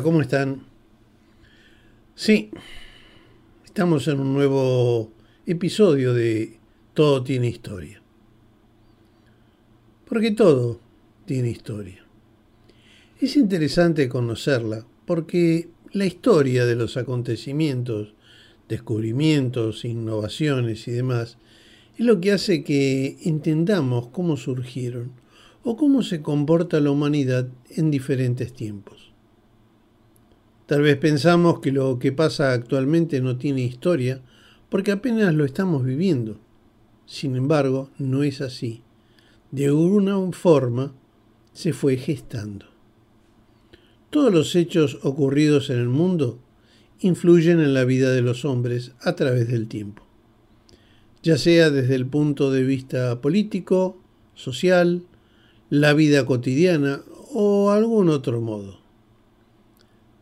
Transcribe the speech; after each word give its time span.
¿cómo 0.00 0.22
están? 0.22 0.62
Sí, 2.14 2.50
estamos 3.64 4.08
en 4.08 4.20
un 4.20 4.32
nuevo 4.32 5.12
episodio 5.44 6.14
de 6.14 6.58
Todo 6.94 7.22
tiene 7.22 7.48
historia. 7.48 8.00
Porque 10.06 10.30
todo 10.30 10.80
tiene 11.26 11.50
historia. 11.50 12.04
Es 13.20 13.36
interesante 13.36 14.08
conocerla 14.08 14.86
porque 15.04 15.68
la 15.92 16.06
historia 16.06 16.64
de 16.64 16.76
los 16.76 16.96
acontecimientos, 16.96 18.14
descubrimientos, 18.68 19.84
innovaciones 19.84 20.88
y 20.88 20.92
demás 20.92 21.36
es 21.98 22.06
lo 22.06 22.20
que 22.20 22.32
hace 22.32 22.64
que 22.64 23.18
entendamos 23.24 24.08
cómo 24.08 24.36
surgieron 24.36 25.12
o 25.64 25.76
cómo 25.76 26.02
se 26.02 26.22
comporta 26.22 26.80
la 26.80 26.90
humanidad 26.90 27.48
en 27.70 27.90
diferentes 27.90 28.52
tiempos. 28.54 29.11
Tal 30.72 30.80
vez 30.80 30.96
pensamos 30.96 31.60
que 31.60 31.70
lo 31.70 31.98
que 31.98 32.12
pasa 32.12 32.54
actualmente 32.54 33.20
no 33.20 33.36
tiene 33.36 33.60
historia 33.60 34.22
porque 34.70 34.90
apenas 34.90 35.34
lo 35.34 35.44
estamos 35.44 35.84
viviendo. 35.84 36.40
Sin 37.04 37.36
embargo, 37.36 37.90
no 37.98 38.22
es 38.22 38.40
así. 38.40 38.80
De 39.50 39.66
alguna 39.66 40.16
forma 40.32 40.94
se 41.52 41.74
fue 41.74 41.98
gestando. 41.98 42.64
Todos 44.08 44.32
los 44.32 44.56
hechos 44.56 44.98
ocurridos 45.02 45.68
en 45.68 45.78
el 45.78 45.90
mundo 45.90 46.40
influyen 47.00 47.60
en 47.60 47.74
la 47.74 47.84
vida 47.84 48.10
de 48.10 48.22
los 48.22 48.46
hombres 48.46 48.92
a 49.02 49.14
través 49.14 49.48
del 49.48 49.68
tiempo, 49.68 50.02
ya 51.22 51.36
sea 51.36 51.68
desde 51.68 51.96
el 51.96 52.06
punto 52.06 52.50
de 52.50 52.62
vista 52.62 53.20
político, 53.20 54.00
social, 54.34 55.02
la 55.68 55.92
vida 55.92 56.24
cotidiana 56.24 57.02
o 57.34 57.72
algún 57.72 58.08
otro 58.08 58.40
modo. 58.40 58.81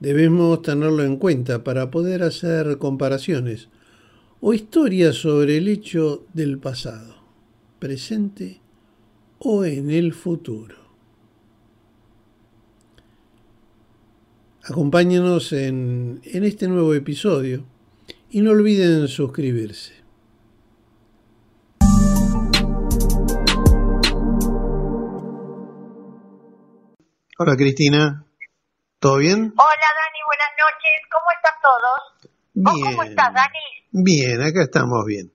Debemos 0.01 0.63
tenerlo 0.63 1.05
en 1.05 1.19
cuenta 1.19 1.63
para 1.63 1.91
poder 1.91 2.23
hacer 2.23 2.79
comparaciones 2.79 3.69
o 4.41 4.55
historias 4.55 5.17
sobre 5.17 5.59
el 5.59 5.69
hecho 5.69 6.25
del 6.33 6.59
pasado, 6.59 7.17
presente 7.79 8.63
o 9.39 9.67
en 9.67 9.91
el 9.91 10.15
futuro. 10.15 10.77
Acompáñenos 14.65 15.53
en, 15.53 16.23
en 16.25 16.45
este 16.45 16.67
nuevo 16.67 16.95
episodio 16.95 17.65
y 18.31 18.41
no 18.41 18.53
olviden 18.53 19.07
suscribirse. 19.07 19.93
Hola 27.39 27.57
Cristina, 27.57 28.30
¿todo 29.01 29.17
bien? 29.17 29.39
Hola 29.57 29.89
Dani, 29.99 30.21
buenas 30.29 30.53
noches, 30.61 30.93
¿cómo 31.11 31.25
están 31.35 31.57
todos? 31.63 32.01
Bien. 32.53 32.85
¿Cómo 32.85 33.03
estás 33.03 33.35
Dani? 33.35 33.65
Bien, 33.93 34.43
acá 34.43 34.63
estamos 34.63 35.05
bien. 35.07 35.33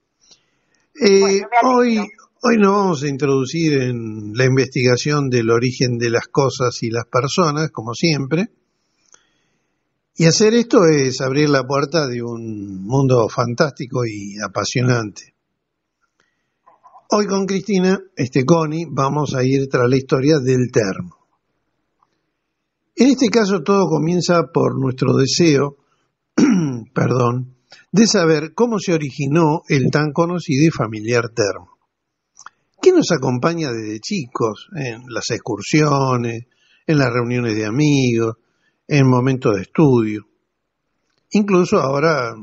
Eh, 1.01 1.19
Bueno, 1.19 1.45
hoy, 1.63 1.97
hoy 2.43 2.57
nos 2.57 2.71
vamos 2.71 3.03
a 3.03 3.07
introducir 3.07 3.81
en 3.81 4.33
la 4.33 4.45
investigación 4.45 5.29
del 5.29 5.49
origen 5.49 5.97
de 5.97 6.11
las 6.11 6.27
cosas 6.27 6.81
y 6.83 6.91
las 6.91 7.05
personas, 7.07 7.71
como 7.71 7.93
siempre. 7.95 8.49
Y 10.15 10.27
hacer 10.27 10.53
esto 10.53 10.85
es 10.85 11.19
abrir 11.19 11.49
la 11.49 11.63
puerta 11.63 12.07
de 12.07 12.21
un 12.21 12.85
mundo 12.85 13.27
fantástico 13.27 14.05
y 14.05 14.35
apasionante. 14.39 15.33
Hoy 17.09 17.25
con 17.25 17.45
Cristina, 17.45 17.99
este 18.15 18.45
Connie, 18.45 18.85
vamos 18.89 19.35
a 19.35 19.43
ir 19.43 19.67
tras 19.69 19.89
la 19.89 19.97
historia 19.97 20.37
del 20.39 20.71
termo. 20.71 21.14
En 22.97 23.07
este 23.07 23.27
caso 23.27 23.61
todo 23.61 23.89
comienza 23.89 24.43
por 24.53 24.79
nuestro 24.79 25.17
deseo, 25.17 25.77
perdón, 26.93 27.55
de 27.91 28.07
saber 28.07 28.53
cómo 28.53 28.79
se 28.79 28.93
originó 28.93 29.63
el 29.67 29.91
tan 29.91 30.13
conocido 30.13 30.65
y 30.65 30.69
familiar 30.69 31.29
termo. 31.29 31.77
¿Qué 32.81 32.91
nos 32.91 33.11
acompaña 33.11 33.71
desde 33.71 33.99
chicos 33.99 34.69
en 34.75 35.03
las 35.07 35.29
excursiones, 35.31 36.45
en 36.87 36.97
las 36.97 37.11
reuniones 37.11 37.55
de 37.55 37.65
amigos, 37.65 38.35
en 38.87 39.09
momentos 39.09 39.55
de 39.55 39.63
estudio? 39.63 40.27
Incluso 41.31 41.79
ahora 41.79 42.33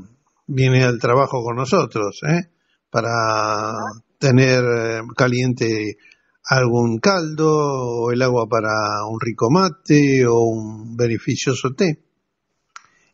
viene 0.47 0.85
al 0.85 0.99
trabajo 0.99 1.43
con 1.43 1.57
nosotros, 1.57 2.21
¿eh? 2.29 2.51
para 2.91 3.73
tener 4.19 4.63
eh, 4.65 5.01
caliente 5.17 5.97
algún 6.45 6.99
caldo 6.99 7.49
o 7.49 8.13
el 8.13 8.23
agua 8.23 8.47
para 8.49 9.05
un 9.09 9.21
rico 9.21 9.49
mate 9.51 10.27
o 10.27 10.41
un 10.41 10.97
beneficioso 10.97 11.75
té. 11.77 12.03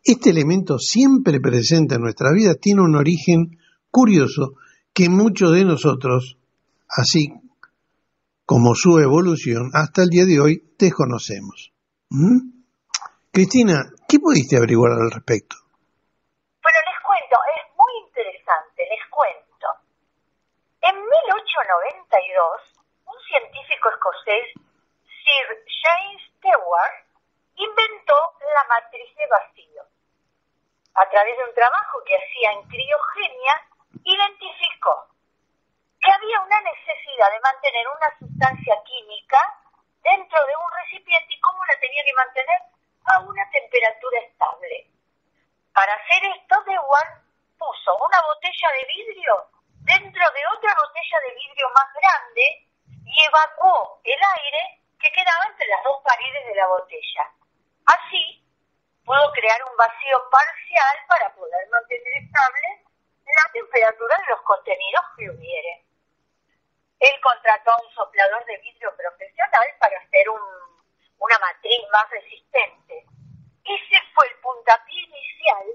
Este 0.03 0.29
elemento 0.29 0.79
siempre 0.79 1.39
presente 1.39 1.95
en 1.95 2.01
nuestra 2.01 2.31
vida 2.33 2.55
tiene 2.55 2.81
un 2.81 2.95
origen 2.95 3.59
curioso 3.91 4.53
que 4.93 5.09
muchos 5.09 5.51
de 5.53 5.65
nosotros, 5.65 6.37
así 6.89 7.33
como 8.45 8.73
su 8.73 8.97
evolución, 8.97 9.69
hasta 9.73 10.01
el 10.03 10.09
día 10.09 10.25
de 10.25 10.39
hoy 10.39 10.73
desconocemos. 10.77 11.71
¿Mm? 12.09 12.63
Cristina, 13.31 13.85
¿qué 14.07 14.17
pudiste 14.17 14.57
averiguar 14.57 14.93
al 14.93 15.11
respecto? 15.11 15.55
Bueno, 16.63 16.79
les 16.89 16.97
cuento, 17.05 17.37
es 17.45 17.61
muy 17.77 17.93
interesante, 18.09 18.81
les 18.89 19.05
cuento. 19.13 19.67
En 20.81 20.95
1892, 20.97 22.78
un 22.78 22.78
científico 23.29 23.89
escocés, 23.89 24.45
Sir 25.05 25.45
James 25.83 26.21
Stewart, 26.37 27.05
inventó 27.55 28.17
la 28.41 28.63
matriz 28.65 29.15
de 29.15 29.27
vacío. 29.27 29.83
A 30.95 31.09
través 31.09 31.37
de 31.37 31.43
un 31.43 31.53
trabajo 31.53 32.03
que 32.05 32.17
hacía 32.17 32.51
en 32.53 32.67
criogenia, 32.67 33.53
identificó 34.03 35.07
que 36.01 36.11
había 36.11 36.41
una 36.41 36.61
necesidad 36.61 37.31
de 37.31 37.39
mantener 37.39 37.85
una 37.87 38.09
sustancia 38.17 38.75
química 38.83 39.39
dentro 40.01 40.39
de 40.45 40.55
un 40.55 40.71
recipiente 40.83 41.33
y 41.33 41.39
cómo 41.41 41.63
la 41.65 41.79
tenía 41.79 42.03
que 42.03 42.13
mantener 42.13 42.59
a 43.05 43.19
una 43.19 43.49
temperatura 43.51 44.19
estable. 44.21 44.87
Para 45.73 45.93
hacer 45.93 46.23
esto, 46.35 46.55
Dewar 46.65 47.21
puso 47.57 47.95
una 47.97 48.21
botella 48.25 48.69
de 48.73 48.87
vidrio 48.87 49.33
dentro 49.85 50.23
de 50.31 50.41
otra 50.57 50.73
botella 50.73 51.19
de 51.27 51.35
vidrio 51.35 51.69
más 51.75 51.93
grande 51.93 52.68
evacuó 53.25 54.01
el 54.03 54.19
aire 54.37 54.81
que 54.99 55.11
quedaba 55.11 55.45
entre 55.49 55.67
las 55.67 55.83
dos 55.83 56.01
paredes 56.03 56.45
de 56.47 56.55
la 56.55 56.67
botella. 56.67 57.31
Así, 57.85 58.45
pudo 59.05 59.31
crear 59.33 59.63
un 59.63 59.75
vacío 59.77 60.29
parcial 60.29 60.97
para 61.07 61.33
poder 61.35 61.67
mantener 61.69 62.13
estable 62.23 62.85
la 63.25 63.51
temperatura 63.53 64.17
de 64.17 64.29
los 64.29 64.41
contenidos 64.41 65.05
que 65.17 65.29
hubiere. 65.29 65.85
Él 66.99 67.21
contrató 67.21 67.71
a 67.71 67.81
un 67.81 67.91
soplador 67.93 68.43
de 68.45 68.57
vidrio 68.57 68.95
profesional 68.95 69.67
para 69.79 69.97
hacer 69.99 70.29
un- 70.29 70.83
una 71.19 71.39
matriz 71.39 71.79
más 71.91 72.09
resistente. 72.09 73.05
Ese 73.63 73.97
fue 74.13 74.27
el 74.27 74.35
puntapié 74.41 75.01
inicial 75.03 75.65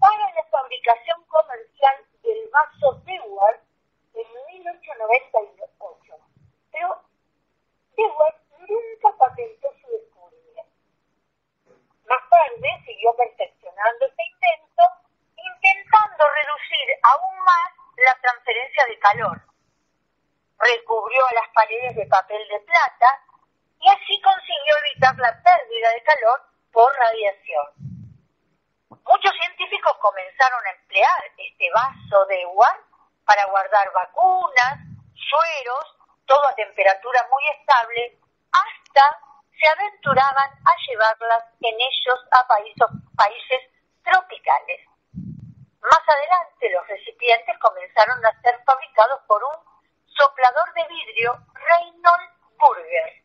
para 0.00 0.32
la 0.34 0.42
fabricación 0.50 1.24
comercial 1.26 2.04
del 2.22 2.48
vaso 2.50 2.92
Dewar 3.04 3.60
en 4.14 4.26
1898. 4.46 5.99
Pero 6.80 6.96
Dewar 7.94 8.40
nunca 8.56 9.14
patentó 9.18 9.68
su 9.82 9.90
descubrimiento. 9.92 10.72
Más 12.08 12.22
tarde 12.30 12.68
siguió 12.86 13.14
perfeccionando 13.16 14.06
este 14.06 14.24
invento, 14.24 14.82
intentando 15.36 16.24
reducir 16.24 16.88
aún 17.02 17.36
más 17.44 17.68
la 17.98 18.14
transferencia 18.22 18.86
de 18.86 18.98
calor. 18.98 19.42
Recubrió 20.58 21.20
las 21.34 21.48
paredes 21.52 21.96
de 21.96 22.06
papel 22.06 22.48
de 22.48 22.60
plata 22.60 23.24
y 23.78 23.88
así 23.90 24.18
consiguió 24.22 24.74
evitar 24.80 25.18
la 25.18 25.36
pérdida 25.42 25.90
de 25.90 26.02
calor 26.02 26.40
por 26.72 26.90
radiación. 26.96 27.66
Muchos 29.04 29.32
científicos 29.36 29.98
comenzaron 30.00 30.66
a 30.66 30.70
emplear 30.80 31.24
este 31.36 31.70
vaso 31.72 32.24
de 32.24 32.36
Dewar 32.36 32.80
para 33.26 33.44
guardar 33.52 33.92
vacunas, 33.92 34.78
sueros, 35.28 35.99
todo 36.30 36.46
a 36.46 36.54
temperatura 36.54 37.26
muy 37.32 37.42
estable, 37.58 38.16
hasta 38.54 39.18
se 39.58 39.66
aventuraban 39.66 40.50
a 40.62 40.72
llevarlas 40.86 41.44
en 41.60 41.74
ellos 41.74 42.20
a 42.30 42.46
países, 42.46 43.60
tropicales. 44.04 44.80
Más 45.82 46.02
adelante 46.06 46.70
los 46.70 46.86
recipientes 46.86 47.58
comenzaron 47.58 48.24
a 48.24 48.40
ser 48.42 48.62
fabricados 48.64 49.20
por 49.26 49.42
un 49.42 49.58
soplador 50.06 50.72
de 50.74 50.86
vidrio 50.86 51.36
Reynold 51.52 52.30
Burger, 52.58 53.22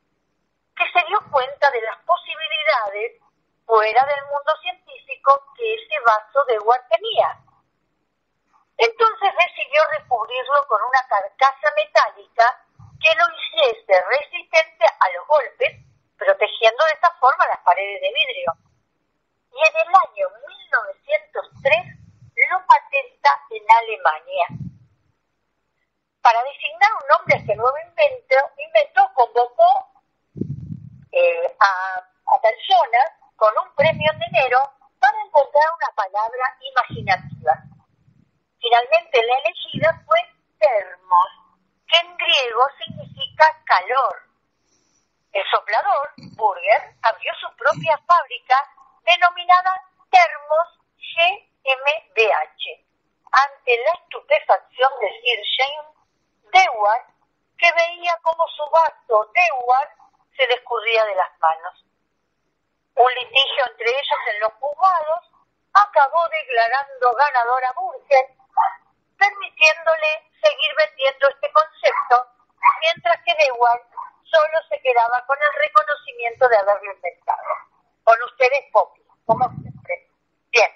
que 0.76 0.86
se 0.92 1.06
dio 1.06 1.20
cuenta 1.32 1.70
de 1.70 1.82
las 1.82 1.98
posibilidades 2.06 3.22
fuera 3.68 4.04
del 4.06 4.26
mundo 4.34 4.52
científico 4.64 5.54
que 5.56 5.76
ese 5.76 6.00
vaso 6.02 6.44
de 6.48 6.60
Ward 6.60 6.88
tenía. 6.90 7.38
Entonces 8.78 9.30
decidió 9.30 9.82
recubrirlo 10.00 10.68
con 10.68 10.82
una 10.82 11.08
carcasa 11.08 11.72
metálica 11.78 12.65
que 13.06 13.14
lo 13.14 13.26
hiciese 13.38 14.02
resistente 14.02 14.86
a 15.00 15.10
los 15.14 15.28
golpes, 15.28 15.78
protegiendo 16.18 16.86
de 16.86 16.94
esta 16.94 17.14
forma 17.20 17.46
las 17.46 17.60
paredes 17.60 18.02
de 18.02 18.10
vidrio. 18.10 18.52
y 19.54 19.60
en 19.62 19.76
el 19.78 19.94
año 19.94 20.26
1903 20.74 21.86
lo 22.50 22.66
patenta 22.66 23.32
en 23.52 23.64
Alemania. 23.78 24.48
Para 26.20 26.42
designar 26.44 26.90
un 26.98 27.08
nombre 27.08 27.36
a 27.36 27.38
este 27.38 27.56
nuevo 27.56 27.78
invento, 27.78 28.36
invento 28.58 29.02
convocó 29.14 29.70
eh, 31.12 31.56
a, 31.62 32.02
a 32.02 32.42
personas 32.42 33.06
con 33.36 33.54
un 33.64 33.70
premio 33.76 34.12
en 34.14 34.20
dinero 34.20 34.58
para 35.00 35.22
encontrar 35.22 35.66
una 35.78 35.94
palabra 35.96 36.58
imaginativa. 36.60 37.54
Finalmente 38.60 39.24
la 39.24 39.38
elegida 39.46 40.04
fue 40.08 40.20
termos, 40.58 41.45
en 42.02 42.18
griego 42.18 42.64
significa 42.78 43.46
calor. 43.66 44.24
El 45.32 45.44
soplador, 45.50 46.14
Burger, 46.36 46.96
abrió 47.02 47.32
su 47.36 47.56
propia 47.56 47.98
fábrica 48.08 48.58
denominada 49.04 49.84
Termos 50.10 50.80
GmbH, 50.98 52.86
ante 53.32 53.78
la 53.78 53.94
estupefacción 53.94 54.92
de 55.02 55.10
Sir 55.22 55.40
James 55.58 55.96
Dewar, 56.54 57.06
que 57.58 57.72
veía 57.72 58.18
como 58.24 58.48
su 58.48 58.64
vaso 58.72 59.32
Dewar 59.34 59.90
se 60.36 60.48
le 60.48 60.54
escurría 60.56 61.06
de 61.06 61.16
las 61.16 61.40
manos. 61.40 61.86
Un 62.96 63.14
litigio 63.14 63.66
entre 63.72 63.90
ellos 63.90 64.22
en 64.32 64.40
los 64.40 64.54
juzgados 64.54 65.32
acabó 65.74 66.28
declarando 66.30 67.14
ganadora 67.14 67.70
a 67.70 67.74
Burger, 67.74 68.26
permitiéndole 69.18 70.32
seguir 70.42 70.72
vendiendo 70.78 71.30
este 71.30 71.52
concepto, 71.52 71.75
mientras 72.82 73.22
que 73.24 73.34
Dewar 73.36 73.82
solo 74.24 74.58
se 74.70 74.80
quedaba 74.82 75.26
con 75.26 75.38
el 75.38 75.62
reconocimiento 75.62 76.48
de 76.50 76.58
haberlo 76.58 76.94
inventado. 76.94 77.44
Con 78.04 78.16
ustedes, 78.24 78.66
Poppy, 78.72 79.02
como 79.26 79.50
siempre. 79.62 80.10
Bien, 80.52 80.72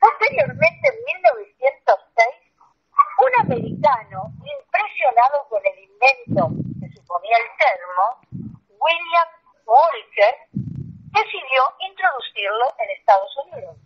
Posteriormente, 0.00 0.88
en 0.88 1.04
1906, 1.22 2.28
un 3.18 3.32
americano 3.40 4.32
impresionado 4.44 5.48
con 5.48 5.60
el 5.66 5.78
invento 5.78 6.50
que 6.80 6.88
suponía 6.94 7.36
el 7.36 7.50
termo, 7.58 8.54
William 8.78 9.28
Walker, 9.66 10.34
decidió 10.52 11.62
introducirlo 11.80 12.74
en 12.78 12.90
Estados 12.90 13.36
Unidos. 13.46 13.76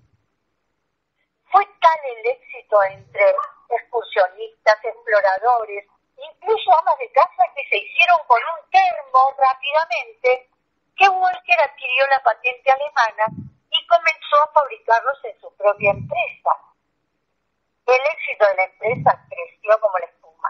Fue 1.50 1.64
tal 1.80 1.98
el 2.16 2.26
éxito 2.26 2.82
entre 2.84 3.34
excursionistas, 3.72 4.78
exploradores, 4.84 5.86
incluso 6.16 6.78
amas 6.78 6.98
de 6.98 7.10
casa 7.12 7.44
que 7.54 7.64
se 7.68 7.78
hicieron 7.78 8.18
con 8.26 8.38
un 8.38 8.70
termo 8.70 9.34
rápidamente, 9.38 10.48
que 10.96 11.08
Walker 11.08 11.60
adquirió 11.60 12.06
la 12.08 12.22
patente 12.22 12.70
alemana 12.70 13.26
y 13.70 13.86
comenzó 13.86 14.42
a 14.42 14.52
fabricarlos 14.52 15.24
en 15.24 15.40
su 15.40 15.56
propia 15.56 15.90
empresa. 15.90 16.56
El 17.86 18.00
éxito 18.00 18.46
de 18.46 18.54
la 18.54 18.64
empresa 18.64 19.26
creció 19.28 19.80
como 19.80 19.98
la 19.98 20.06
espuma. 20.06 20.48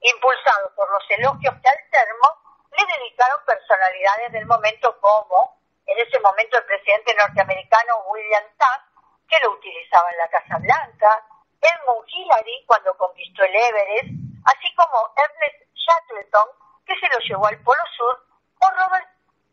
Impulsado 0.00 0.74
por 0.74 0.90
los 0.90 1.02
elogios 1.10 1.54
que 1.62 1.68
al 1.68 1.90
termo 1.90 2.28
le 2.76 2.84
dedicaron 2.84 3.44
personalidades 3.46 4.32
del 4.32 4.46
momento 4.46 5.00
como, 5.00 5.58
en 5.86 5.98
ese 5.98 6.20
momento, 6.20 6.58
el 6.58 6.64
presidente 6.64 7.14
norteamericano 7.14 8.04
William 8.10 8.44
Taft, 8.58 8.84
que 9.28 9.38
lo 9.42 9.52
utilizaba 9.52 10.10
en 10.10 10.18
la 10.18 10.28
Casa 10.28 10.58
Blanca, 10.58 11.24
Edmund 11.68 12.06
Hillary 12.08 12.64
cuando 12.66 12.96
conquistó 12.96 13.44
el 13.44 13.54
Everest, 13.54 14.10
así 14.44 14.74
como 14.74 15.12
Ernest 15.16 15.68
Shackleton, 15.74 16.48
que 16.86 16.98
se 16.98 17.08
lo 17.08 17.18
llevó 17.20 17.46
al 17.46 17.58
Polo 17.62 17.82
Sur, 17.96 18.26
o 18.60 18.70
Robert 18.70 19.08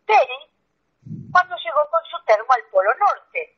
Perry, 0.05 0.41
cuando 1.31 1.55
llegó 1.57 1.89
con 1.89 2.03
su 2.05 2.23
termo 2.25 2.51
al 2.53 2.63
Polo 2.71 2.91
Norte. 2.95 3.57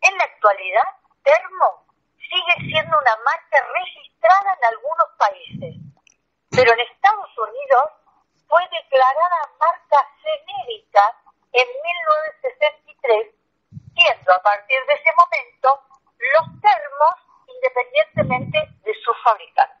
En 0.00 0.18
la 0.18 0.24
actualidad, 0.24 0.88
termo 1.22 1.86
sigue 2.16 2.70
siendo 2.70 2.98
una 2.98 3.16
marca 3.24 3.58
registrada 3.74 4.56
en 4.58 4.64
algunos 4.64 5.08
países, 5.18 5.74
pero 6.50 6.72
en 6.72 6.80
Estados 6.80 7.30
Unidos 7.38 7.84
fue 8.48 8.62
declarada 8.70 9.50
marca 9.58 10.08
genérica 10.22 11.16
en 11.52 11.66
1963, 11.66 13.34
siendo 13.94 14.34
a 14.34 14.42
partir 14.42 14.78
de 14.86 14.94
ese 14.94 15.10
momento 15.16 15.82
los 16.18 16.60
termos 16.60 17.25
independientemente 17.56 18.58
de 18.84 18.92
sus 19.04 19.16
fabricantes. 19.24 19.76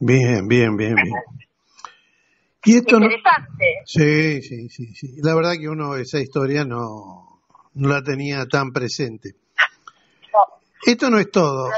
Bien, 0.00 0.48
bien, 0.48 0.76
bien, 0.76 0.94
bien. 0.94 1.14
Y 2.64 2.76
esto 2.76 2.96
Interesante. 2.96 3.82
Sí, 3.84 4.42
sí, 4.42 4.68
sí, 4.68 4.94
sí. 4.94 5.16
La 5.22 5.34
verdad 5.34 5.52
que 5.58 5.68
uno 5.68 5.96
esa 5.96 6.18
historia 6.18 6.64
no, 6.64 7.42
no 7.74 7.88
la 7.88 8.02
tenía 8.02 8.46
tan 8.46 8.72
presente. 8.72 9.34
Esto 10.86 11.10
no 11.10 11.18
es 11.18 11.30
todo. 11.30 11.68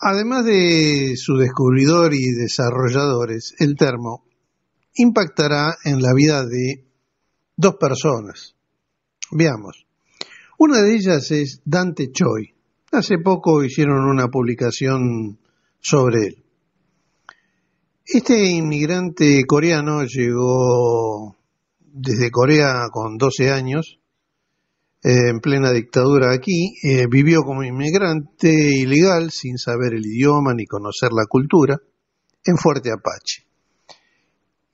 Además 0.00 0.44
de 0.44 1.14
su 1.16 1.36
descubridor 1.36 2.12
y 2.14 2.32
desarrolladores, 2.32 3.54
el 3.58 3.76
termo 3.76 4.24
impactará 4.94 5.76
en 5.84 6.02
la 6.02 6.12
vida 6.14 6.44
de 6.44 6.84
dos 7.56 7.76
personas. 7.76 8.54
Veamos. 9.30 9.86
Una 10.58 10.80
de 10.82 10.94
ellas 10.94 11.30
es 11.30 11.62
Dante 11.64 12.10
Choi. 12.12 12.54
Hace 12.92 13.16
poco 13.16 13.64
hicieron 13.64 14.04
una 14.04 14.28
publicación 14.28 15.38
sobre 15.80 16.26
él. 16.26 16.44
Este 18.04 18.50
inmigrante 18.50 19.44
coreano 19.46 20.04
llegó 20.04 21.34
desde 21.80 22.30
Corea 22.30 22.88
con 22.92 23.16
12 23.16 23.50
años 23.50 23.98
eh, 25.02 25.30
en 25.30 25.40
plena 25.40 25.72
dictadura 25.72 26.34
aquí, 26.34 26.74
eh, 26.82 27.06
vivió 27.10 27.40
como 27.44 27.64
inmigrante 27.64 28.52
ilegal 28.52 29.30
sin 29.30 29.56
saber 29.56 29.94
el 29.94 30.04
idioma 30.04 30.52
ni 30.52 30.66
conocer 30.66 31.12
la 31.12 31.24
cultura 31.24 31.80
en 32.44 32.58
Fuerte 32.58 32.90
Apache. 32.92 33.46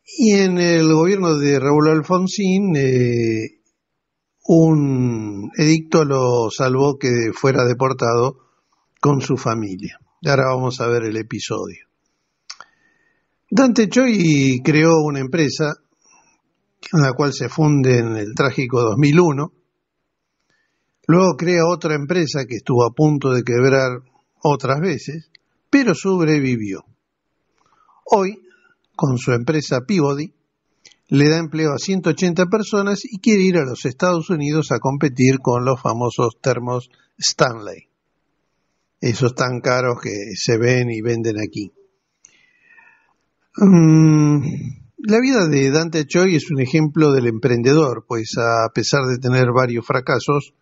Y 0.04 0.32
en 0.32 0.58
el 0.58 0.92
gobierno 0.92 1.38
de 1.38 1.60
Raúl 1.60 1.88
Alfonsín, 1.88 2.74
eh, 2.74 3.57
un 4.48 5.50
edicto 5.56 6.04
lo 6.04 6.50
salvó 6.50 6.98
que 6.98 7.30
fuera 7.32 7.64
deportado 7.64 8.38
con 9.00 9.20
su 9.20 9.36
familia. 9.36 9.98
Ahora 10.26 10.48
vamos 10.54 10.80
a 10.80 10.88
ver 10.88 11.04
el 11.04 11.16
episodio. 11.16 11.86
Dante 13.50 13.88
Choi 13.88 14.60
creó 14.64 15.02
una 15.04 15.20
empresa 15.20 15.74
en 16.92 17.00
la 17.00 17.12
cual 17.12 17.32
se 17.32 17.48
funde 17.48 17.98
en 17.98 18.16
el 18.16 18.34
trágico 18.34 18.82
2001 18.82 19.52
Luego 21.08 21.36
crea 21.38 21.66
otra 21.66 21.94
empresa 21.94 22.44
que 22.46 22.56
estuvo 22.56 22.84
a 22.84 22.92
punto 22.92 23.32
de 23.32 23.42
quebrar 23.42 24.02
otras 24.42 24.78
veces, 24.78 25.30
pero 25.70 25.94
sobrevivió. 25.94 26.84
Hoy, 28.04 28.42
con 28.94 29.16
su 29.16 29.32
empresa 29.32 29.80
Peabody, 29.88 30.34
le 31.08 31.28
da 31.28 31.38
empleo 31.38 31.72
a 31.72 31.78
180 31.78 32.46
personas 32.46 33.04
y 33.04 33.18
quiere 33.18 33.42
ir 33.42 33.56
a 33.56 33.64
los 33.64 33.84
Estados 33.84 34.28
Unidos 34.30 34.70
a 34.72 34.78
competir 34.78 35.38
con 35.40 35.64
los 35.64 35.80
famosos 35.80 36.38
termos 36.40 36.90
Stanley. 37.18 37.88
Esos 39.00 39.34
tan 39.34 39.60
caros 39.60 39.98
que 40.02 40.10
se 40.34 40.58
ven 40.58 40.90
y 40.90 41.00
venden 41.00 41.38
aquí. 41.38 41.72
Mm, 43.56 44.38
la 44.98 45.20
vida 45.20 45.48
de 45.48 45.70
Dante 45.70 46.06
Choi 46.06 46.36
es 46.36 46.50
un 46.50 46.60
ejemplo 46.60 47.12
del 47.12 47.26
emprendedor, 47.26 48.04
pues 48.06 48.34
a 48.36 48.68
pesar 48.74 49.04
de 49.06 49.18
tener 49.18 49.46
varios 49.54 49.86
fracasos, 49.86 50.54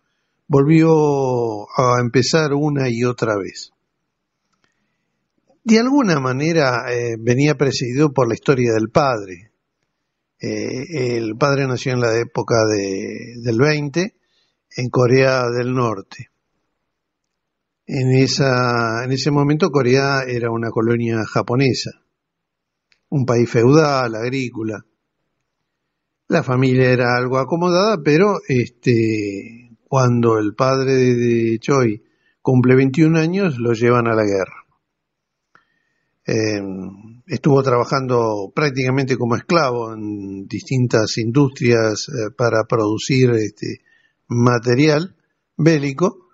volvió 0.47 1.67
a 1.77 1.99
empezar 1.99 2.53
una 2.53 2.89
y 2.89 3.03
otra 3.03 3.35
vez. 3.37 3.71
De 5.63 5.79
alguna 5.79 6.21
manera 6.21 6.85
eh, 6.89 7.17
venía 7.19 7.55
presidido 7.55 8.13
por 8.13 8.29
la 8.29 8.35
historia 8.35 8.71
del 8.73 8.89
padre. 8.89 9.46
Eh, 10.39 11.17
el 11.17 11.35
padre 11.35 11.67
nació 11.67 11.93
en 11.93 12.01
la 12.01 12.15
época 12.17 12.57
del 12.65 13.57
20 13.57 14.15
en 14.77 14.89
Corea 14.89 15.49
del 15.49 15.73
Norte. 15.73 16.29
En, 17.87 18.11
ese 18.11 19.31
momento 19.31 19.69
Corea 19.69 20.23
era 20.27 20.51
una 20.51 20.69
colonia 20.69 21.23
japonesa, 21.25 21.91
un 23.09 23.25
país 23.25 23.49
feudal, 23.49 24.13
agrícola. 24.13 24.85
La 26.27 26.43
familia 26.43 26.91
era 26.91 27.15
algo 27.15 27.37
acomodada, 27.37 27.97
pero 28.03 28.39
este, 28.47 29.77
cuando 29.87 30.37
el 30.37 30.53
padre 30.53 31.15
de 31.15 31.57
Choi 31.59 32.03
cumple 32.41 32.75
21 32.75 33.17
años, 33.17 33.57
lo 33.57 33.71
llevan 33.71 34.07
a 34.07 34.13
la 34.13 34.23
guerra. 34.23 34.65
Eh, 36.25 36.61
estuvo 37.27 37.61
trabajando 37.61 38.51
prácticamente 38.55 39.17
como 39.17 39.35
esclavo 39.35 39.93
en 39.93 40.47
distintas 40.47 41.17
industrias 41.17 42.07
eh, 42.09 42.31
para 42.35 42.63
producir 42.63 43.31
este 43.31 43.81
material 44.27 45.15
bélico 45.57 46.29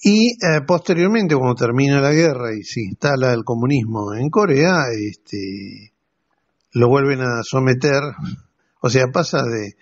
y 0.00 0.32
eh, 0.32 0.60
posteriormente 0.66 1.34
cuando 1.34 1.54
termina 1.54 2.00
la 2.00 2.12
guerra 2.12 2.54
y 2.54 2.62
se 2.62 2.82
instala 2.82 3.32
el 3.32 3.44
comunismo 3.44 4.14
en 4.14 4.28
Corea, 4.28 4.84
este, 4.94 5.92
lo 6.72 6.88
vuelven 6.88 7.20
a 7.22 7.42
someter, 7.42 8.02
o 8.80 8.90
sea, 8.90 9.06
pasa 9.12 9.42
de 9.42 9.74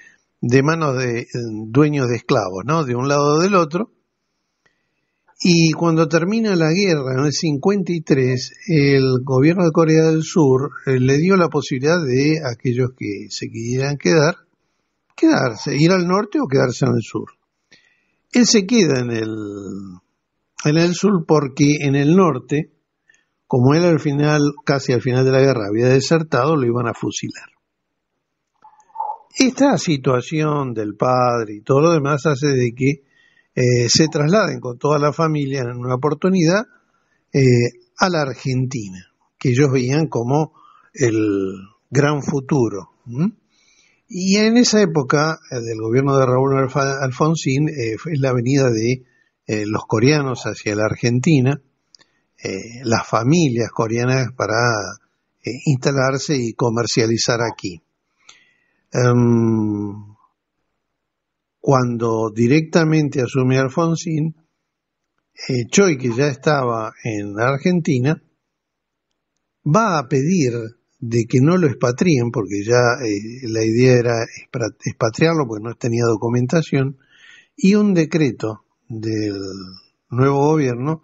de 0.43 0.63
manos 0.63 0.99
de 0.99 1.29
dueños 1.69 2.09
de 2.09 2.17
esclavos, 2.17 2.65
¿no? 2.67 2.85
De 2.85 2.97
un 2.97 3.09
lado 3.09 3.37
o 3.37 3.39
del 3.39 3.55
otro. 3.55 3.91
Y 5.45 5.73
cuando 5.73 6.07
termina 6.07 6.55
la 6.55 6.71
guerra 6.73 7.15
en 7.19 7.25
el 7.27 7.33
53, 7.33 8.53
el 8.69 9.25
gobierno 9.25 9.65
de 9.65 9.73
Corea 9.73 10.05
del 10.05 10.23
Sur 10.23 10.71
eh, 10.87 11.01
le 11.01 11.19
dio 11.19 11.37
la 11.37 11.49
posibilidad 11.49 12.01
de 12.01 12.39
aquellos 12.49 12.91
que 12.97 13.27
se 13.29 13.49
quisieran 13.49 13.97
quedar, 13.97 14.37
quedarse, 15.17 15.77
ir 15.77 15.91
al 15.91 16.07
norte 16.07 16.39
o 16.41 16.47
quedarse 16.47 16.85
en 16.85 16.93
el 16.95 17.03
sur. 17.03 17.33
Él 18.31 18.47
se 18.47 18.67
queda 18.67 19.01
en 19.01 19.11
el, 19.11 19.35
en 20.65 20.79
el 20.79 20.95
sur 20.95 21.25
porque 21.27 21.79
en 21.81 21.97
el 21.97 22.15
norte, 22.15 22.71
como 23.49 23.75
él 23.75 23.85
al 23.85 23.99
final, 23.99 24.43
casi 24.65 24.93
al 24.93 25.03
final 25.03 25.25
de 25.25 25.33
la 25.33 25.41
guerra 25.41 25.67
había 25.69 25.89
desertado, 25.89 26.55
lo 26.55 26.67
iban 26.67 26.87
a 26.87 26.95
fusilar. 26.95 27.51
Esta 29.37 29.77
situación 29.77 30.73
del 30.73 30.95
padre 30.95 31.57
y 31.57 31.63
todo 31.63 31.81
lo 31.81 31.91
demás 31.91 32.27
hace 32.27 32.47
de 32.47 32.73
que 32.77 33.12
eh, 33.55 33.89
se 33.89 34.09
trasladen 34.09 34.61
con 34.61 34.79
toda 34.79 34.99
la 34.99 35.13
familia 35.13 35.61
en 35.61 35.77
una 35.77 35.95
oportunidad 35.95 36.67
eh, 37.33 37.81
a 37.99 38.09
la 38.09 38.23
Argentina, 38.23 39.07
que 39.39 39.51
ellos 39.51 39.71
veían 39.71 40.07
como 40.07 40.55
el 40.95 41.57
gran 41.91 42.23
futuro. 42.23 42.91
Y 44.09 44.37
en 44.37 44.57
esa 44.57 44.81
época 44.81 45.39
eh, 45.51 45.61
del 45.61 45.79
gobierno 45.81 46.17
de 46.17 46.27
Raúl 46.27 46.57
Alfonsín 46.57 47.69
fue 47.99 48.17
la 48.17 48.33
venida 48.33 48.71
de 48.71 49.05
los 49.67 49.85
coreanos 49.87 50.45
hacia 50.45 50.75
la 50.75 50.85
Argentina, 50.85 51.61
las 52.85 53.07
familias 53.07 53.71
coreanas 53.71 54.33
para 54.35 54.57
instalarse 55.67 56.37
y 56.37 56.55
comercializar 56.55 57.41
aquí. 57.43 57.83
Em, 58.93 60.13
cuando 61.63 62.33
directamente 62.35 63.23
asume 63.23 63.57
Alfonsín, 63.57 64.35
eh, 65.49 65.65
Choi, 65.71 65.97
que 65.97 66.11
ya 66.13 66.27
estaba 66.27 66.93
en 67.05 67.39
Argentina, 67.39 68.21
va 69.65 70.01
a 70.01 70.09
pedir 70.09 70.55
de 70.99 71.25
que 71.25 71.39
no 71.41 71.57
lo 71.57 71.69
expatrien, 71.69 72.33
porque 72.33 72.65
ya 72.65 72.99
eh, 73.07 73.47
la 73.49 73.65
idea 73.65 73.93
era 73.93 74.15
expatriarlo, 74.85 75.47
porque 75.47 75.63
no 75.63 75.75
tenía 75.77 76.03
documentación, 76.05 76.99
y 77.57 77.77
un 77.77 77.95
decreto 77.95 78.65
del 78.89 79.39
nuevo 80.11 80.39
gobierno 80.39 81.03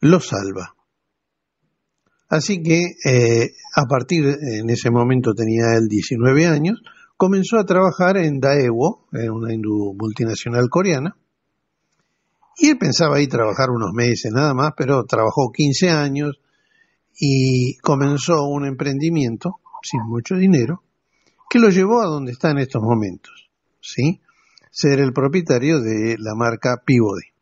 lo 0.00 0.20
salva. 0.20 0.74
Así 2.28 2.62
que 2.62 2.96
eh, 3.02 3.54
a 3.76 3.86
partir, 3.86 4.26
en 4.26 4.68
ese 4.68 4.90
momento 4.90 5.32
tenía 5.32 5.74
él 5.74 5.88
19 5.88 6.46
años, 6.46 6.82
comenzó 7.20 7.58
a 7.58 7.66
trabajar 7.66 8.16
en 8.16 8.40
Daewoo, 8.40 9.06
en 9.12 9.30
una 9.30 9.54
multinacional 9.94 10.70
coreana, 10.70 11.14
y 12.56 12.70
él 12.70 12.78
pensaba 12.78 13.16
ahí 13.16 13.26
trabajar 13.26 13.68
unos 13.68 13.92
meses 13.92 14.32
nada 14.32 14.54
más, 14.54 14.72
pero 14.74 15.04
trabajó 15.04 15.52
15 15.52 15.90
años 15.90 16.40
y 17.14 17.76
comenzó 17.80 18.44
un 18.46 18.64
emprendimiento 18.64 19.60
sin 19.82 20.00
mucho 20.04 20.36
dinero 20.36 20.82
que 21.50 21.58
lo 21.58 21.68
llevó 21.68 22.00
a 22.00 22.06
donde 22.06 22.32
está 22.32 22.52
en 22.52 22.58
estos 22.60 22.80
momentos, 22.82 23.50
¿sí? 23.82 24.22
Ser 24.70 24.98
el 25.00 25.12
propietario 25.12 25.82
de 25.82 26.16
la 26.18 26.34
marca 26.34 26.82
Peabody, 26.86 27.34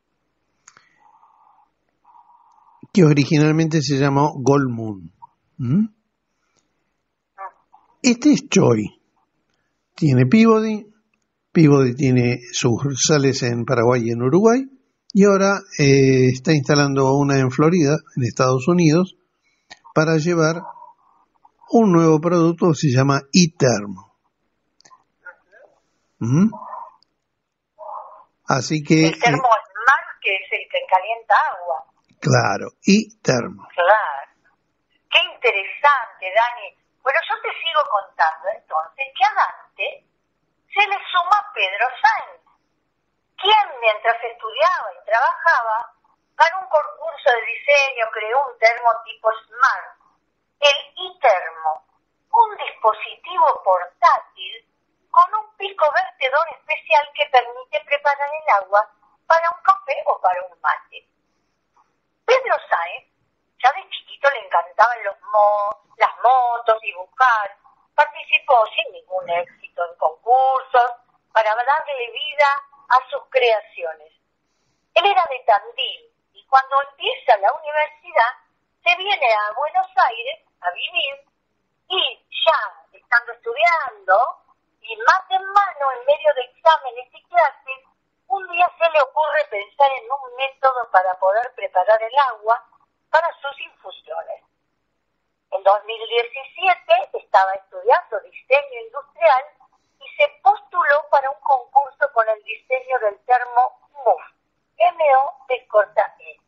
que 2.92 3.04
originalmente 3.04 3.80
se 3.80 3.96
llamó 3.96 4.32
Gold 4.42 4.70
Moon. 4.70 5.12
Este 8.02 8.32
es 8.32 8.48
Choi, 8.48 8.97
tiene 9.98 10.26
Peabody, 10.26 10.86
Peabody 11.52 11.94
tiene 11.96 12.38
sucursales 12.52 13.42
en 13.42 13.64
Paraguay 13.64 14.02
y 14.04 14.12
en 14.12 14.22
Uruguay, 14.22 14.64
y 15.12 15.24
ahora 15.24 15.58
eh, 15.78 16.28
está 16.32 16.52
instalando 16.52 17.12
una 17.14 17.38
en 17.38 17.50
Florida, 17.50 17.96
en 18.16 18.22
Estados 18.22 18.68
Unidos, 18.68 19.16
para 19.92 20.16
llevar 20.18 20.62
un 21.70 21.92
nuevo 21.92 22.20
producto 22.20 22.68
que 22.68 22.88
se 22.88 22.96
llama 22.96 23.22
e-Termo. 23.32 24.14
¿Mm? 26.20 26.50
Así 28.46 28.82
que... 28.82 29.08
El 29.08 29.18
termo 29.18 29.48
eh, 29.48 29.58
es 29.58 29.74
mar, 29.86 30.04
que 30.22 30.34
es 30.34 30.52
el 30.52 30.64
que 30.70 30.78
calienta 30.88 31.34
agua. 31.52 31.84
Claro, 32.20 32.68
e-Termo. 32.86 33.66
Claro. 33.74 34.28
Qué 35.10 35.18
interesante, 35.34 36.26
Dani. 36.36 36.77
Bueno, 37.08 37.20
yo 37.26 37.40
te 37.40 37.48
sigo 37.58 37.80
contando 37.88 38.48
entonces 38.50 39.06
que 39.16 39.24
a 39.24 39.32
Dante 39.32 40.04
se 40.68 40.86
le 40.86 40.98
suma 41.08 41.52
Pedro 41.54 41.88
Sainz, 42.04 42.44
quien 43.38 43.80
mientras 43.80 44.22
estudiaba 44.24 44.92
y 44.92 45.06
trabajaba 45.06 45.94
ganó 46.36 46.60
un 46.60 46.68
concurso 46.68 47.30
de 47.30 47.46
diseño, 47.46 48.04
creó 48.12 48.46
un 48.52 48.58
termo 48.58 48.92
tipo 49.06 49.32
Smart, 49.32 49.96
el 50.60 50.76
e-termo, 51.00 51.86
un 52.28 52.56
dispositivo 52.58 53.62
portátil 53.64 54.68
con 55.10 55.34
un 55.34 55.56
pico 55.56 55.90
vertedor 55.90 56.46
especial 56.60 57.08
que 57.14 57.24
permite 57.32 57.84
preparar 57.86 58.28
el 58.42 58.64
agua 58.64 58.86
para 59.26 59.48
un 59.56 59.62
café 59.62 59.96
o 60.04 60.20
para 60.20 60.42
un 60.42 60.60
mate. 60.60 61.08
Pedro 62.26 62.56
Sainz 62.68 63.07
ya 63.62 63.72
de 63.72 63.88
chiquito 63.90 64.30
le 64.30 64.46
encantaban 64.46 65.04
los 65.04 65.20
mo 65.22 65.88
las 65.96 66.16
motos, 66.22 66.78
buscar. 66.96 67.56
Participó 67.94 68.64
sin 68.66 68.92
ningún 68.92 69.28
éxito 69.28 69.84
en 69.84 69.96
concursos 69.96 70.92
para 71.32 71.54
darle 71.54 72.10
vida 72.10 72.48
a 72.88 73.10
sus 73.10 73.22
creaciones. 73.30 74.12
Él 74.94 75.06
era 75.06 75.24
de 75.30 75.38
Tandil 75.40 76.12
y 76.32 76.46
cuando 76.46 76.82
empieza 76.82 77.36
la 77.38 77.52
universidad 77.52 78.32
se 78.84 78.96
viene 78.96 79.26
a 79.34 79.52
Buenos 79.52 79.88
Aires 80.06 80.44
a 80.60 80.70
vivir 80.70 81.24
y 81.88 82.26
ya 82.46 82.84
estando 82.92 83.32
estudiando 83.32 84.42
y 84.80 84.96
más 84.96 85.22
en 85.30 85.44
mano 85.44 85.92
en 85.92 86.06
medio 86.06 86.34
de 86.34 86.42
exámenes 86.42 87.08
y 87.12 87.22
clases, 87.24 87.84
un 88.28 88.48
día 88.50 88.70
se 88.78 88.90
le 88.90 89.00
ocurre 89.02 89.44
pensar 89.50 89.90
en 89.92 90.10
un 90.10 90.36
método 90.36 90.90
para 90.90 91.18
poder 91.18 91.52
preparar 91.54 92.02
el 92.02 92.18
agua 92.30 92.64
para 93.10 93.28
sus 93.40 93.60
infusiones. 93.60 94.42
En 95.50 95.62
2017 95.62 97.10
estaba 97.14 97.52
estudiando 97.54 98.20
diseño 98.20 98.80
industrial 98.84 99.44
y 100.00 100.08
se 100.16 100.28
postuló 100.42 101.08
para 101.10 101.30
un 101.30 101.40
concurso 101.40 102.12
con 102.12 102.28
el 102.28 102.42
diseño 102.44 102.98
del 103.00 103.18
termo 103.24 103.88
MUF, 104.04 104.22
MO 104.94 105.46
de 105.48 105.66
corta 105.68 106.16
E. 106.20 106.40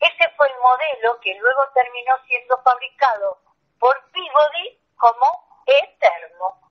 Ese 0.00 0.30
fue 0.36 0.48
el 0.48 0.58
modelo 0.60 1.20
que 1.20 1.34
luego 1.34 1.68
terminó 1.74 2.16
siendo 2.26 2.62
fabricado 2.62 3.38
por 3.78 4.10
Peabody 4.12 4.78
como 4.96 5.62
E-Termo. 5.66 6.70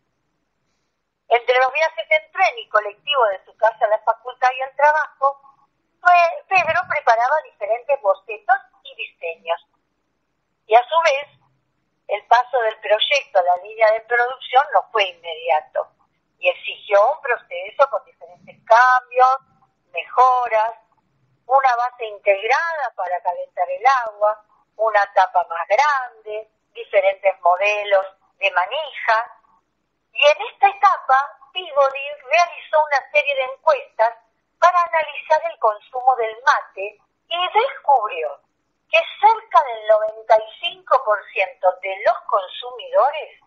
Entre 1.28 1.58
los 1.60 1.72
viajes 1.72 2.08
en 2.10 2.32
tren 2.32 2.58
y 2.58 2.70
colectivo 2.70 3.26
de 3.28 3.46
su 3.46 3.56
casa 3.58 3.86
a 3.86 3.90
la 3.90 4.00
facultad 4.00 4.50
y 4.58 4.62
al 4.62 4.76
trabajo, 4.76 5.42
Pedro 6.48 6.82
preparaba 6.90 7.42
diferentes 7.44 8.02
bocetos 8.02 8.56
diseños. 9.00 9.66
Y 10.68 10.76
a 10.76 10.84
su 10.84 10.96
vez, 11.02 11.40
el 12.08 12.26
paso 12.28 12.60
del 12.62 12.78
proyecto 12.80 13.40
a 13.40 13.44
la 13.44 13.58
línea 13.64 13.92
de 13.92 14.02
producción 14.02 14.64
no 14.74 14.84
fue 14.92 15.04
inmediato 15.08 15.88
y 16.40 16.50
exigió 16.50 17.00
un 17.14 17.22
proceso 17.22 17.90
con 17.90 18.04
diferentes 18.06 18.58
cambios, 18.66 19.38
mejoras, 19.92 20.72
una 21.46 21.76
base 21.76 22.06
integrada 22.06 22.94
para 22.96 23.22
calentar 23.22 23.70
el 23.70 23.84
agua, 24.08 24.44
una 24.76 25.02
tapa 25.14 25.46
más 25.50 25.68
grande, 25.68 26.50
diferentes 26.74 27.40
modelos 27.42 28.06
de 28.38 28.52
manija. 28.52 29.40
Y 30.14 30.26
en 30.26 30.48
esta 30.54 30.70
etapa, 30.70 31.40
Peabody 31.54 32.08
realizó 32.30 32.78
una 32.86 33.12
serie 33.12 33.36
de 33.36 33.44
encuestas 33.54 34.14
para 34.60 34.82
analizar 34.82 35.42
el 35.52 35.60
consumo 35.60 36.16
del 36.16 36.36
mate 36.44 37.00
y 37.28 37.60
descubrió 37.60 38.49
que 38.90 38.98
cerca 39.22 39.64
del 39.64 39.88
95% 39.90 41.80
de 41.82 42.04
los 42.06 42.18
consumidores 42.28 43.40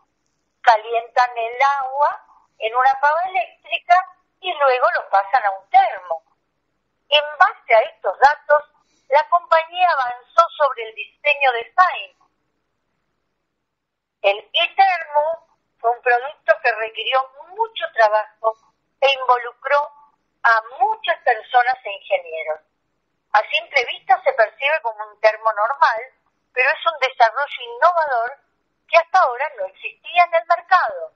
calientan 0.60 1.30
el 1.36 1.56
agua 1.82 2.24
en 2.58 2.74
una 2.74 3.00
pava 3.00 3.20
eléctrica 3.28 3.96
y 4.40 4.52
luego 4.54 4.86
lo 4.94 5.08
pasan 5.10 5.44
a 5.44 5.50
un 5.50 5.68
termo. 5.70 6.22
En 7.08 7.24
base 7.38 7.74
a 7.74 7.78
estos 7.80 8.18
datos, 8.18 8.70
la 9.08 9.28
compañía 9.28 9.88
avanzó 9.90 10.48
sobre 10.56 10.84
el 10.88 10.94
diseño 10.94 11.52
de 11.52 11.74
Sainz. 11.74 12.16
El 14.22 14.38
e-termo 14.38 15.48
fue 15.78 15.90
un 15.90 16.02
producto 16.02 16.54
que 16.62 16.72
requirió 16.72 17.28
mucho 17.48 17.84
trabajo 17.94 18.56
e 19.00 19.12
involucró 19.12 19.90
a 20.44 20.62
muchas 20.78 21.18
personas 21.22 21.76
e 21.84 21.90
ingenieros 21.90 22.60
a 23.32 23.40
simple 23.48 23.84
vista 23.86 24.20
se 24.22 24.32
percibe 24.34 24.80
como 24.82 25.04
un 25.08 25.20
termo 25.20 25.52
normal, 25.52 26.00
pero 26.52 26.68
es 26.68 26.86
un 26.86 26.98
desarrollo 27.00 27.62
innovador 27.74 28.38
que 28.88 28.98
hasta 28.98 29.20
ahora 29.20 29.50
no 29.56 29.66
existía 29.66 30.24
en 30.24 30.34
el 30.34 30.46
mercado. 30.46 31.12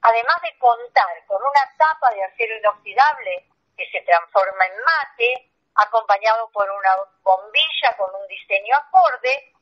además 0.00 0.36
de 0.42 0.58
contar 0.58 1.26
con 1.26 1.42
una 1.42 1.74
tapa 1.76 2.10
de 2.12 2.24
acero 2.24 2.56
inoxidable 2.56 3.46
que 3.76 3.90
se 3.90 4.00
transforma 4.02 4.66
en 4.66 4.72
mate, 4.78 5.50
acompañado 5.74 6.48
por 6.50 6.70
una 6.70 6.90
bombilla 7.22 7.96
con 7.96 8.14
un 8.14 8.26
diseño 8.28 8.76
acorde, 8.76 9.52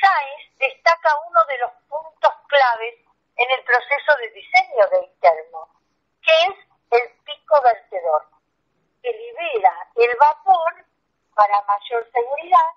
Sainz 0.00 0.58
destaca 0.58 1.10
uno 1.28 1.44
de 1.48 1.58
los 1.58 1.72
puntos 1.88 2.32
claves 2.48 2.94
en 3.36 3.50
el 3.50 3.64
proceso 3.64 4.16
de 4.18 4.30
diseño 4.30 4.86
del 4.88 5.18
termo, 5.20 5.68
que 6.22 6.32
es 6.32 6.56
el 6.90 7.10
pico 7.24 7.60
vertedor, 7.62 8.26
que 9.02 9.12
libera 9.12 9.72
el 9.96 10.10
vapor 10.18 10.84
para 11.34 11.62
mayor 11.62 12.10
seguridad, 12.12 12.70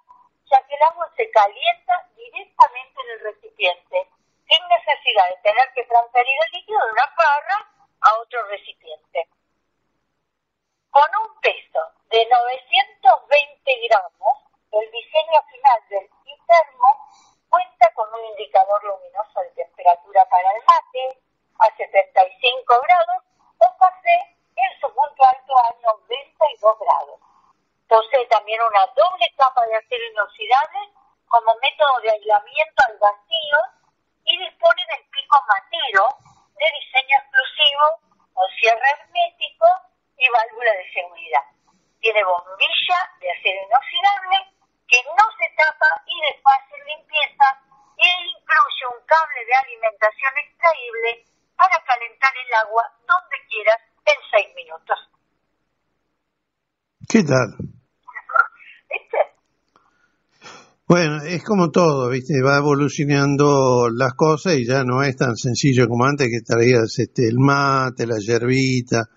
ya 0.52 0.62
que 0.68 0.76
el 0.76 0.84
agua 0.84 1.10
se 1.16 1.25
calienta 1.36 2.08
directamente 2.16 3.02
en 3.02 3.10
el 3.12 3.20
recipiente, 3.20 4.08
sin 4.48 4.68
necesidad 4.70 5.28
de 5.28 5.42
tener 5.44 5.74
que 5.74 5.84
transferir 5.84 6.38
el 6.46 6.52
líquido 6.54 6.80
de 6.80 6.92
una 6.94 7.14
barra 7.18 7.58
a 8.00 8.20
otro 8.20 8.42
recipiente. 8.48 9.28
Con 10.92 11.04
un 11.28 11.40
peso 11.42 11.92
de 12.08 12.26
920 12.26 13.88
gramos, 13.90 14.36
el 14.72 14.92
diseño 14.92 15.44
final 15.52 15.80
del 15.90 16.08
termo 16.48 16.88
cuenta 17.50 17.94
con 17.96 18.08
un 18.14 18.26
indicador 18.32 18.82
luminoso 18.86 19.42
de 19.42 19.50
temperatura 19.60 20.24
para 20.30 20.50
el 20.56 20.64
mate 20.64 21.20
a 21.60 21.76
75 21.76 22.82
grados 22.88 23.24
o 23.60 23.78
café 23.78 24.38
en 24.56 24.80
su 24.80 24.88
punto 24.88 25.26
alto 25.26 25.58
a 25.58 25.76
92 25.84 26.80
grados. 26.80 27.20
Posee 27.90 28.26
también 28.28 28.62
una 28.62 28.88
doble 28.96 29.34
capa 29.36 29.66
de 29.66 29.76
acero 29.76 30.06
inoxidable 30.12 30.96
como 31.36 31.52
método 31.60 32.00
de 32.00 32.12
aislamiento 32.16 32.80
al 32.88 32.96
vacío 32.96 33.60
y 34.24 34.40
dispone 34.40 34.82
del 34.88 35.04
pico 35.12 35.36
matero 35.52 36.08
de 36.56 36.68
diseño 36.80 37.16
exclusivo 37.20 37.84
con 38.32 38.48
cierre 38.56 38.88
hermético 38.96 39.68
y 40.16 40.32
válvula 40.32 40.72
de 40.72 40.88
seguridad. 40.96 41.44
Tiene 42.00 42.24
bombilla 42.24 43.00
de 43.20 43.28
acero 43.36 43.68
inoxidable 43.68 44.38
que 44.88 45.04
no 45.12 45.26
se 45.36 45.48
tapa 45.60 45.92
y 46.08 46.16
de 46.24 46.40
fácil 46.40 46.80
limpieza 46.88 47.48
e 48.00 48.08
incluye 48.32 48.84
un 48.96 49.04
cable 49.04 49.44
de 49.44 49.56
alimentación 49.60 50.34
extraíble 50.40 51.26
para 51.60 51.84
calentar 51.84 52.32
el 52.32 52.54
agua 52.64 52.84
donde 53.04 53.38
quieras 53.52 53.82
en 54.08 54.20
seis 54.32 54.56
minutos. 54.56 55.00
¿Qué 57.12 57.28
tal? 57.28 57.75
Bueno, 60.88 61.24
es 61.24 61.44
como 61.44 61.72
todo, 61.72 62.10
¿viste? 62.12 62.44
Va 62.44 62.58
evolucionando 62.58 63.90
las 63.90 64.14
cosas 64.14 64.56
y 64.58 64.68
ya 64.68 64.84
no 64.84 65.02
es 65.02 65.16
tan 65.16 65.36
sencillo 65.36 65.88
como 65.88 66.06
antes 66.06 66.28
que 66.28 66.46
traías 66.46 67.00
este, 67.00 67.28
el 67.28 67.40
mate, 67.40 68.06
la 68.06 68.20
yerbita, 68.20 69.10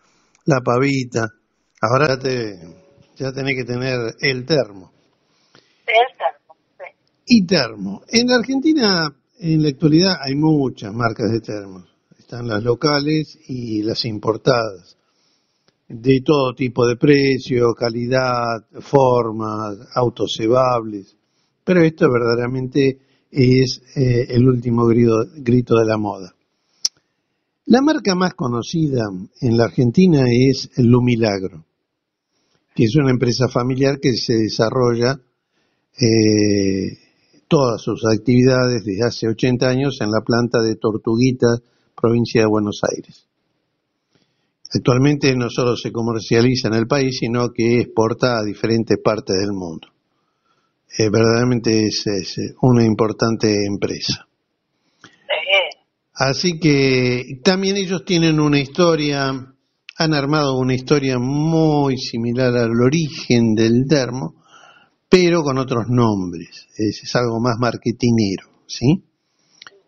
la 0.47 0.63
pavita. 0.63 1.29
Ahora 1.83 2.09
ya, 2.09 2.19
te, 2.19 2.59
ya 3.17 3.33
tenés 3.33 3.55
que 3.55 3.65
tener 3.65 3.99
el 4.19 4.47
termo. 4.47 4.93
Y 7.27 7.45
termo. 7.45 8.03
En 8.09 8.31
Argentina, 8.31 9.15
en 9.39 9.63
la 9.63 9.69
actualidad, 9.69 10.15
hay 10.23 10.37
muchas 10.37 10.95
marcas 10.95 11.31
de 11.31 11.41
termos. 11.41 11.85
Están 12.19 12.49
las 12.49 12.63
locales 12.63 13.39
y 13.47 13.83
las 13.83 14.07
importadas. 14.07 14.97
De 15.87 16.23
todo 16.25 16.55
tipo 16.55 16.87
de 16.87 16.97
precio, 16.97 17.75
calidad, 17.75 18.67
formas, 18.81 19.77
autocebables. 19.95 21.18
Pero 21.69 21.83
esto 21.83 22.11
verdaderamente 22.11 22.99
es 23.31 23.83
eh, 23.95 24.25
el 24.31 24.49
último 24.49 24.87
grito, 24.87 25.77
de 25.77 25.85
la 25.85 25.99
moda. 25.99 26.35
La 27.67 27.83
marca 27.83 28.15
más 28.15 28.33
conocida 28.33 29.03
en 29.43 29.55
la 29.55 29.65
Argentina 29.65 30.25
es 30.31 30.71
Lumilagro, 30.79 31.67
que 32.75 32.85
es 32.85 32.97
una 32.97 33.11
empresa 33.11 33.49
familiar 33.49 34.01
que 34.01 34.15
se 34.15 34.33
desarrolla 34.33 35.21
eh, 35.93 36.97
todas 37.47 37.83
sus 37.83 38.01
actividades 38.07 38.83
desde 38.87 39.05
hace 39.07 39.29
80 39.29 39.69
años 39.69 39.99
en 40.01 40.11
la 40.11 40.23
planta 40.25 40.63
de 40.63 40.77
Tortuguita, 40.77 41.49
provincia 41.95 42.41
de 42.41 42.49
Buenos 42.49 42.81
Aires. 42.91 43.27
Actualmente 44.73 45.37
no 45.37 45.51
solo 45.51 45.77
se 45.77 45.93
comercializa 45.93 46.69
en 46.69 46.75
el 46.77 46.87
país, 46.87 47.19
sino 47.21 47.51
que 47.53 47.81
exporta 47.81 48.39
a 48.39 48.43
diferentes 48.43 48.97
partes 49.05 49.37
del 49.37 49.53
mundo. 49.53 49.89
Eh, 50.97 51.11
verdaderamente 51.11 51.87
es, 51.87 52.05
una 52.63 52.85
importante 52.85 53.67
empresa. 53.67 54.27
Así 56.15 56.59
que 56.59 57.41
también 57.45 57.77
ellos 57.77 58.05
tienen 58.05 58.41
una 58.41 58.59
historia, 58.59 59.29
han 59.29 60.15
armado 60.15 60.59
una 60.59 60.75
historia 60.75 61.17
muy 61.19 61.97
similar 61.97 62.57
al 62.57 62.73
origen 62.81 63.55
del 63.55 63.85
termo, 63.89 64.35
pero 65.09 65.43
con 65.43 65.59
otros 65.59 65.85
nombres. 65.89 66.67
Es, 66.77 67.15
algo 67.15 67.41
más 67.41 67.57
marketinero, 67.61 68.49
¿sí? 68.67 69.05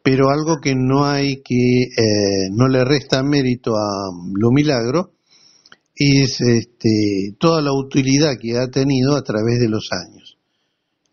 Pero 0.05 0.31
algo 0.31 0.61
que 0.63 0.75
no 0.77 1.05
hay 1.05 1.43
que, 1.43 1.83
eh, 1.83 2.49
no 2.53 2.69
le 2.69 2.85
resta 2.85 3.23
mérito 3.25 3.75
a 3.75 4.11
lo 4.35 4.51
milagro, 4.53 5.15
es 5.97 6.41
este, 6.41 7.35
toda 7.39 7.61
la 7.61 7.73
utilidad 7.73 8.35
que 8.41 8.57
ha 8.57 8.69
tenido 8.71 9.17
a 9.17 9.23
través 9.23 9.59
de 9.59 9.69
los 9.69 9.89
años. 9.91 10.40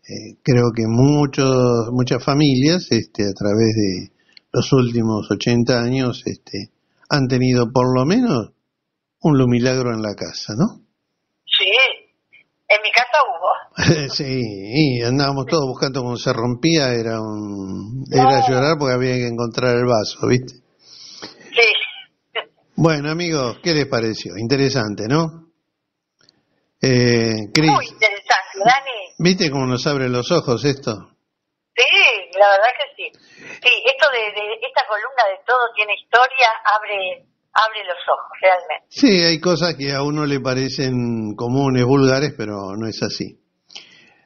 Eh, 0.08 0.38
creo 0.42 0.72
que 0.74 0.86
muchos, 0.86 1.90
muchas 1.92 2.24
familias, 2.24 2.86
este, 2.90 3.24
a 3.24 3.34
través 3.34 3.74
de 3.76 4.12
los 4.52 4.72
últimos 4.72 5.30
80 5.30 5.78
años, 5.78 6.22
este, 6.24 6.70
han 7.10 7.28
tenido 7.28 7.70
por 7.70 7.94
lo 7.94 8.06
menos 8.06 8.52
un 9.20 9.36
lumilagro 9.36 9.92
en 9.92 10.00
la 10.00 10.14
casa, 10.14 10.54
¿no? 10.56 10.80
Sí, 11.44 11.70
en 12.68 12.78
mi 12.82 12.90
casa 12.90 13.18
hubo. 13.28 14.08
sí, 14.14 15.02
andábamos 15.02 15.44
todos 15.44 15.66
buscando 15.66 16.02
cómo 16.02 16.16
se 16.16 16.32
rompía, 16.32 16.94
era 16.94 17.20
un 17.20 18.04
era 18.10 18.48
llorar 18.48 18.78
porque 18.78 18.94
había 18.94 19.14
que 19.14 19.26
encontrar 19.26 19.76
el 19.76 19.84
vaso, 19.84 20.26
¿viste? 20.26 20.54
Sí. 21.50 22.40
Bueno, 22.76 23.10
amigos, 23.10 23.58
¿qué 23.62 23.74
les 23.74 23.86
pareció? 23.86 24.38
Interesante, 24.38 25.06
¿no? 25.06 25.47
Eh, 26.80 27.34
Muy 27.56 27.86
interesante, 27.86 28.58
Dani. 28.64 28.98
¿Viste 29.18 29.50
cómo 29.50 29.66
nos 29.66 29.86
abre 29.86 30.08
los 30.08 30.30
ojos 30.30 30.64
esto? 30.64 30.92
Sí, 31.74 32.38
la 32.38 32.48
verdad 32.50 32.70
que 32.78 32.86
sí. 32.96 33.10
Sí, 33.14 33.72
esto 33.86 34.10
de, 34.10 34.18
de 34.18 34.54
esta 34.62 34.82
columna 34.88 35.24
de 35.30 35.38
todo 35.46 35.58
tiene 35.74 35.94
historia, 35.94 36.48
abre 36.76 37.28
abre 37.52 37.84
los 37.84 37.98
ojos, 38.06 38.38
realmente. 38.40 38.86
Sí, 38.90 39.24
hay 39.24 39.40
cosas 39.40 39.74
que 39.76 39.92
a 39.92 40.02
uno 40.02 40.26
le 40.26 40.40
parecen 40.40 41.34
comunes, 41.34 41.84
vulgares, 41.84 42.34
pero 42.36 42.76
no 42.76 42.86
es 42.86 43.02
así. 43.02 43.40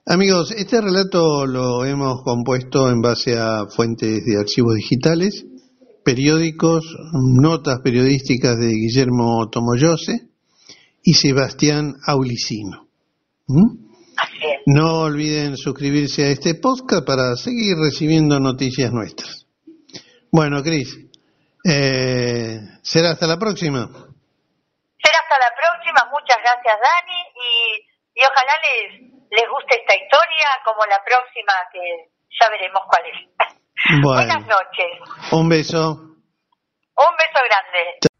Amigos, 0.05 0.51
este 0.51 0.81
relato 0.81 1.47
lo 1.47 1.85
hemos 1.85 2.23
compuesto 2.25 2.91
en 2.91 3.01
base 3.01 3.39
a 3.39 3.67
fuentes 3.75 4.25
de 4.25 4.39
archivos 4.39 4.75
digitales, 4.75 5.47
periódicos, 6.05 6.85
notas 7.41 7.81
periodísticas 7.83 8.57
de 8.59 8.67
Guillermo 8.67 9.49
Tomoyose 9.51 10.32
y 11.03 11.15
Sebastián 11.15 11.95
Aulicino. 12.07 12.89
¿Mm? 13.49 13.83
No 14.67 15.03
olviden 15.03 15.57
suscribirse 15.57 16.23
a 16.25 16.29
este 16.31 16.55
podcast 16.55 17.05
para 17.05 17.35
seguir 17.35 17.75
recibiendo 17.77 18.39
noticias 18.39 18.93
nuestras. 18.93 19.47
Bueno, 20.31 20.63
Cris, 20.63 20.97
eh, 21.65 22.59
será 22.83 23.11
hasta 23.11 23.27
la 23.27 23.39
próxima. 23.39 23.89
Será 23.91 25.19
hasta 25.19 25.39
la 25.39 25.51
próxima. 25.59 26.11
Muchas 26.11 26.39
gracias, 26.39 26.77
Dani. 26.79 27.21
Y, 27.35 27.83
y 28.15 28.23
ojalá 28.23 28.53
les, 28.63 29.13
les 29.31 29.49
guste 29.51 29.81
esta 29.81 29.95
historia 29.95 30.47
como 30.65 30.87
la 30.87 31.03
próxima, 31.05 31.53
que 31.73 32.13
ya 32.39 32.49
veremos 32.51 32.83
cuál 32.87 33.03
es. 33.11 34.01
Buenas 34.03 34.47
noches. 34.47 35.33
Un 35.33 35.49
beso. 35.49 36.13
Un 36.95 37.17
beso 37.19 37.41
grande. 37.45 38.12